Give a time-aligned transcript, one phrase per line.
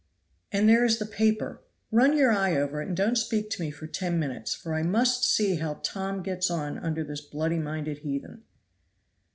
[0.51, 1.61] "And there is the paper.
[1.91, 4.81] Run your eye over it and don't speak to me for ten minutes, for I
[4.81, 8.41] must see how Tom gets on under this bloody minded heathen."